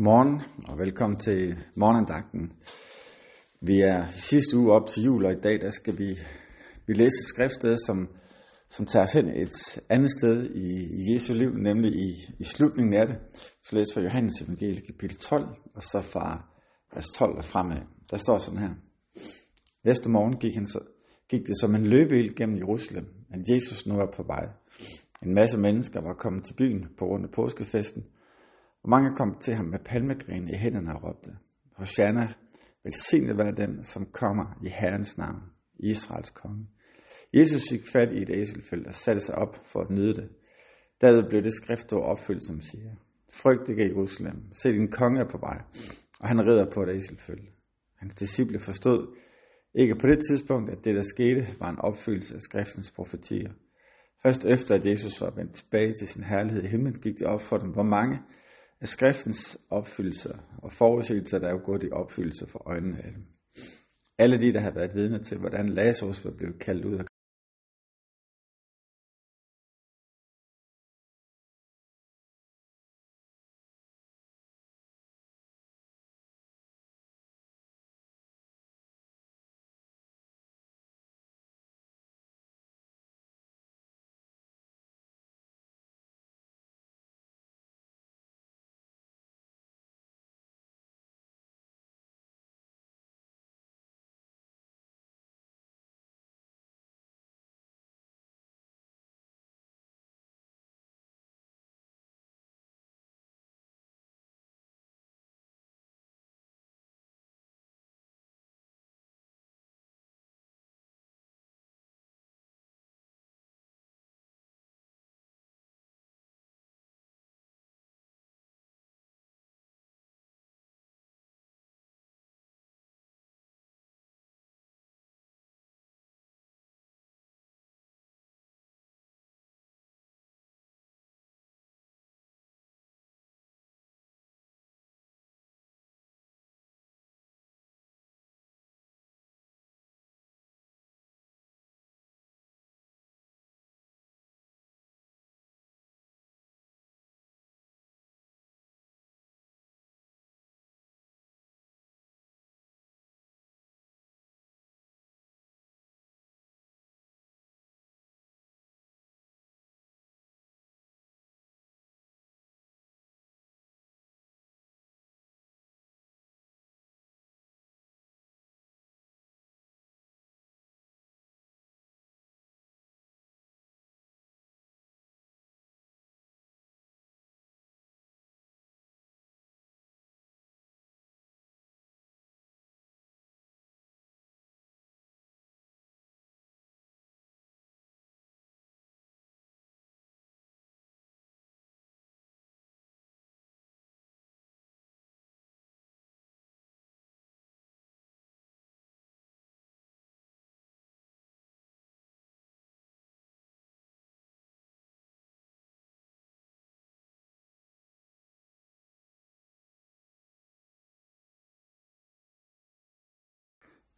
Godmorgen 0.00 0.40
og 0.68 0.78
velkommen 0.78 1.18
til 1.18 1.56
morgendagten. 1.76 2.52
Vi 3.60 3.80
er 3.80 4.10
sidste 4.10 4.58
uge 4.58 4.72
op 4.72 4.86
til 4.86 5.02
jul, 5.02 5.24
og 5.24 5.32
i 5.32 5.40
dag 5.42 5.60
der 5.60 5.70
skal 5.70 5.98
vi, 5.98 6.08
vi 6.86 6.92
læse 6.92 7.20
et 7.22 7.28
skriftsted, 7.28 7.76
som, 7.86 8.08
som 8.70 8.86
tager 8.86 9.04
os 9.04 9.12
hen 9.12 9.28
et 9.28 9.80
andet 9.88 10.10
sted 10.10 10.50
i, 10.50 10.68
i 11.00 11.14
Jesu 11.14 11.34
liv, 11.34 11.50
nemlig 11.54 11.92
i, 11.92 12.10
i 12.38 12.44
slutningen 12.44 12.94
af 12.94 13.06
det. 13.06 13.18
Så 13.64 13.76
læser 13.76 13.94
fra 13.94 14.02
Johannes 14.02 14.42
evangelie 14.42 14.80
kapitel 14.80 15.18
12, 15.18 15.48
og 15.74 15.82
så 15.82 16.00
fra 16.00 16.48
vers 16.94 17.08
12 17.18 17.38
og 17.38 17.44
fremad. 17.44 17.80
Der 18.10 18.16
står 18.16 18.38
sådan 18.38 18.60
her. 18.60 18.74
Næste 19.84 20.10
morgen 20.10 20.36
gik, 20.36 20.54
han 20.54 20.66
så, 20.66 20.80
gik 21.30 21.46
det 21.46 21.60
som 21.60 21.74
en 21.74 21.86
løbeild 21.86 22.34
gennem 22.34 22.56
Jerusalem, 22.56 23.06
at 23.30 23.40
Jesus 23.54 23.86
nu 23.86 23.94
var 23.94 24.12
på 24.16 24.22
vej. 24.22 24.48
En 25.22 25.34
masse 25.34 25.58
mennesker 25.58 26.00
var 26.00 26.14
kommet 26.14 26.44
til 26.44 26.54
byen 26.54 26.86
på 26.98 27.04
grund 27.04 27.24
af 27.24 27.30
påskefesten, 27.30 28.04
og 28.82 28.90
mange 28.90 29.16
kom 29.16 29.38
til 29.40 29.54
ham 29.54 29.66
med 29.66 29.78
palmegrene 29.78 30.50
i 30.50 30.54
hænderne 30.54 30.94
og 30.94 31.04
råbte, 31.04 31.30
Hosanna, 31.76 32.34
velsignet 32.84 33.38
være 33.38 33.52
den, 33.52 33.84
som 33.84 34.06
kommer 34.06 34.58
i 34.64 34.68
Herrens 34.68 35.18
navn, 35.18 35.42
Israels 35.78 36.30
konge. 36.30 36.66
Jesus 37.34 37.62
fik 37.70 37.86
fat 37.86 38.12
i 38.12 38.22
et 38.22 38.30
æselfelt 38.30 38.86
og 38.86 38.94
satte 38.94 39.20
sig 39.20 39.34
op 39.34 39.56
for 39.64 39.80
at 39.80 39.90
nyde 39.90 40.14
det. 40.14 40.28
Derved 41.00 41.28
blev 41.28 41.42
det 41.42 41.52
skriftord 41.52 42.04
opfyldt, 42.04 42.46
som 42.46 42.60
siger, 42.60 42.90
Frygt 43.32 43.68
ikke 43.68 43.88
Jerusalem, 43.88 44.52
se 44.52 44.72
din 44.72 44.90
konge 44.90 45.20
er 45.20 45.28
på 45.28 45.38
vej, 45.38 45.58
og 46.20 46.28
han 46.28 46.46
rider 46.46 46.70
på 46.70 46.82
et 46.82 46.88
æselfølge. 46.96 47.50
Hans 47.96 48.14
disciple 48.14 48.58
forstod 48.58 49.16
ikke 49.74 49.94
på 49.94 50.06
det 50.06 50.18
tidspunkt, 50.28 50.70
at 50.70 50.84
det 50.84 50.94
der 50.94 51.02
skete 51.02 51.46
var 51.58 51.70
en 51.70 51.78
opfyldelse 51.78 52.34
af 52.34 52.40
skriftens 52.40 52.90
profetier. 52.90 53.52
Først 54.22 54.44
efter 54.44 54.74
at 54.74 54.86
Jesus 54.86 55.20
var 55.20 55.30
vendt 55.36 55.54
tilbage 55.54 55.94
til 55.94 56.08
sin 56.08 56.24
herlighed 56.24 56.62
i 56.62 56.66
himlen, 56.66 57.00
gik 57.00 57.18
det 57.18 57.26
op 57.26 57.42
for 57.42 57.56
dem, 57.56 57.70
hvor 57.70 57.82
mange 57.82 58.18
skriftens 58.86 59.58
opfyldelser 59.70 60.38
og 60.62 60.72
forudsigelser, 60.72 61.38
der 61.38 61.48
er 61.48 61.52
jo 61.52 61.60
gået 61.64 61.84
i 61.84 61.90
opfyldelse 61.92 62.46
for 62.46 62.62
øjnene 62.66 62.98
af 62.98 63.12
dem. 63.12 63.24
Alle 64.18 64.40
de, 64.40 64.52
der 64.52 64.60
har 64.60 64.70
været 64.70 64.94
vidne 64.94 65.22
til, 65.22 65.38
hvordan 65.38 65.68
Lazarus 65.68 66.24
var 66.24 66.30
blevet 66.30 66.58
kaldt 66.58 66.84
ud 66.84 66.98
af 66.98 67.04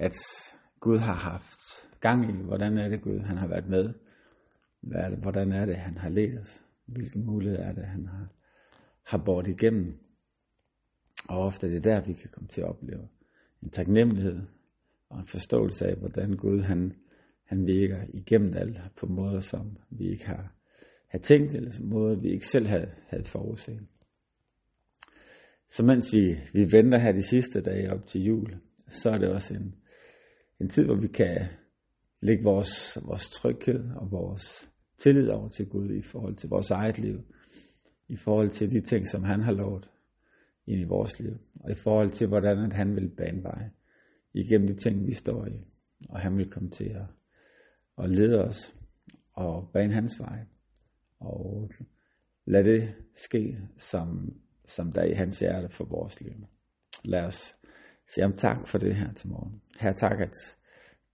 at 0.00 0.16
Gud 0.80 0.98
har 0.98 1.14
haft 1.14 1.60
gang 2.00 2.30
i, 2.30 2.44
hvordan 2.44 2.78
er 2.78 2.88
det 2.88 3.02
Gud, 3.02 3.18
han 3.18 3.36
har 3.36 3.48
været 3.48 3.68
med, 3.68 3.94
Hvad 4.80 5.00
er 5.00 5.08
det, 5.08 5.18
hvordan 5.18 5.52
er 5.52 5.66
det, 5.66 5.76
han 5.76 5.98
har 5.98 6.08
ledt 6.08 6.40
os, 6.40 6.62
hvilke 6.86 7.18
muligheder 7.18 7.64
er 7.64 7.72
det, 7.72 7.84
han 7.84 8.06
har, 8.06 8.28
har 9.06 9.18
båret 9.24 9.48
igennem. 9.48 9.98
Og 11.28 11.38
ofte 11.38 11.66
er 11.66 11.70
det 11.70 11.84
der, 11.84 12.00
vi 12.06 12.12
kan 12.12 12.30
komme 12.32 12.48
til 12.48 12.60
at 12.60 12.68
opleve 12.68 13.08
en 13.62 13.70
taknemmelighed 13.70 14.40
og 15.08 15.20
en 15.20 15.26
forståelse 15.26 15.86
af, 15.86 15.96
hvordan 15.96 16.36
Gud 16.36 16.60
han, 16.60 16.92
han 17.44 17.66
virker 17.66 18.04
igennem 18.14 18.54
alt 18.56 18.80
på 18.96 19.06
måder, 19.06 19.40
som 19.40 19.78
vi 19.90 20.08
ikke 20.08 20.26
har, 20.26 20.54
har 21.08 21.18
tænkt, 21.18 21.54
eller 21.54 21.70
som 21.70 21.86
måder, 21.86 22.20
vi 22.20 22.28
ikke 22.28 22.46
selv 22.46 22.66
havde, 22.66 22.90
havde 23.06 23.24
forudset. 23.24 23.86
Så 25.68 25.84
mens 25.84 26.12
vi, 26.12 26.38
vi 26.52 26.72
venter 26.72 26.98
her 26.98 27.12
de 27.12 27.22
sidste 27.22 27.60
dage 27.60 27.92
op 27.92 28.06
til 28.06 28.24
jul, 28.24 28.56
så 28.88 29.10
er 29.10 29.18
det 29.18 29.28
også 29.28 29.54
en, 29.54 29.74
en 30.60 30.68
tid, 30.68 30.84
hvor 30.84 30.94
vi 30.94 31.08
kan 31.08 31.46
lægge 32.20 32.44
vores, 32.44 32.98
vores 33.02 33.28
tryghed 33.28 33.90
og 33.96 34.10
vores 34.10 34.72
tillid 34.98 35.28
over 35.28 35.48
til 35.48 35.68
Gud 35.68 35.90
i 35.90 36.02
forhold 36.02 36.34
til 36.34 36.48
vores 36.48 36.70
eget 36.70 36.98
liv, 36.98 37.20
i 38.08 38.16
forhold 38.16 38.50
til 38.50 38.70
de 38.70 38.80
ting, 38.80 39.08
som 39.08 39.24
han 39.24 39.40
har 39.40 39.52
lovet 39.52 39.90
ind 40.66 40.80
i 40.80 40.84
vores 40.84 41.20
liv, 41.20 41.38
og 41.60 41.70
i 41.70 41.74
forhold 41.74 42.10
til, 42.10 42.26
hvordan 42.26 42.58
at 42.58 42.72
han 42.72 42.96
vil 42.96 43.08
bane 43.08 43.42
vej 43.42 43.70
igennem 44.34 44.68
de 44.68 44.74
ting, 44.74 45.06
vi 45.06 45.14
står 45.14 45.46
i, 45.46 45.64
og 46.08 46.20
han 46.20 46.38
vil 46.38 46.50
komme 46.50 46.70
til 46.70 46.84
at, 46.84 47.06
at 47.98 48.10
lede 48.10 48.44
os 48.44 48.74
og 49.32 49.70
bane 49.72 49.92
hans 49.92 50.20
vej, 50.20 50.38
og 51.20 51.70
lad 52.44 52.64
det 52.64 52.94
ske, 53.14 53.58
som, 53.78 54.36
som 54.66 54.92
der 54.92 55.00
er 55.00 55.06
i 55.06 55.12
hans 55.12 55.38
hjerte 55.38 55.68
for 55.68 55.84
vores 55.84 56.20
liv. 56.20 56.46
Lad 57.04 57.24
os 57.24 57.56
sige 58.14 58.24
ham 58.24 58.36
tak 58.36 58.68
for 58.68 58.78
det 58.78 58.96
her 58.96 59.12
til 59.12 59.28
morgen. 59.28 59.62
Her 59.80 59.92
tak, 59.92 60.20
at 60.20 60.34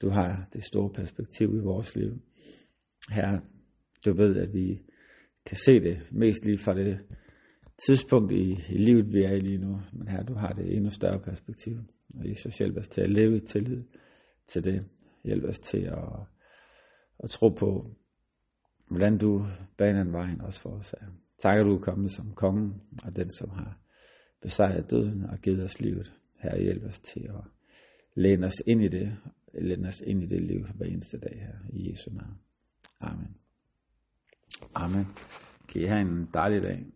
du 0.02 0.10
har 0.10 0.48
det 0.52 0.64
store 0.64 0.90
perspektiv 0.92 1.54
i 1.54 1.60
vores 1.60 1.96
liv. 1.96 2.22
Her, 3.10 3.40
du 4.04 4.12
ved, 4.12 4.36
at 4.36 4.54
vi 4.54 4.82
kan 5.46 5.56
se 5.56 5.80
det 5.80 6.12
mest 6.12 6.44
lige 6.44 6.58
fra 6.58 6.74
det 6.74 7.06
tidspunkt 7.86 8.32
i, 8.32 8.56
i 8.68 8.76
livet, 8.76 9.12
vi 9.12 9.22
er 9.22 9.32
i 9.32 9.40
lige 9.40 9.58
nu. 9.58 9.80
Men 9.92 10.08
her, 10.08 10.22
du 10.22 10.34
har 10.34 10.52
det 10.52 10.76
endnu 10.76 10.90
større 10.90 11.20
perspektiv. 11.20 11.76
Og 12.14 12.28
Jesus 12.28 12.58
hjælp 12.58 12.76
os 12.76 12.88
til 12.88 13.00
at 13.00 13.10
leve 13.10 13.36
i 13.36 13.40
tillid 13.40 13.82
til 14.46 14.64
det. 14.64 14.86
Hjælp 15.24 15.44
os 15.44 15.58
til 15.58 15.78
at, 15.78 16.08
at 17.18 17.30
tro 17.30 17.48
på, 17.48 17.90
hvordan 18.88 19.18
du 19.18 19.46
baner 19.78 20.00
en 20.00 20.12
vejen 20.12 20.40
også 20.40 20.60
for 20.60 20.70
os. 20.70 20.94
Tak, 21.38 21.58
at 21.58 21.64
du 21.64 21.74
er 21.74 21.80
kommet 21.80 22.10
som 22.10 22.34
kongen, 22.34 22.82
og 23.04 23.16
den, 23.16 23.30
som 23.30 23.50
har 23.50 23.78
besejret 24.42 24.90
døden 24.90 25.24
og 25.24 25.38
givet 25.38 25.64
os 25.64 25.80
livet. 25.80 26.12
Her 26.38 26.58
hjælp 26.58 26.84
os 26.84 26.98
til 26.98 27.20
at 27.20 27.44
læne 28.14 28.46
os 28.46 28.62
ind 28.66 28.82
i 28.82 28.88
det, 28.88 29.16
læne 29.54 29.88
os 29.88 30.00
ind 30.00 30.22
i 30.22 30.26
det 30.26 30.40
liv 30.40 30.66
hver 30.74 30.86
eneste 30.86 31.18
dag 31.18 31.40
her, 31.40 31.54
i 31.72 31.90
Jesu 31.90 32.10
navn. 32.10 32.38
Amen. 33.00 33.36
Amen. 34.74 35.06
Kan 35.68 35.82
I 35.82 35.84
have 35.84 36.00
en 36.00 36.28
dejlig 36.32 36.62
dag. 36.62 36.86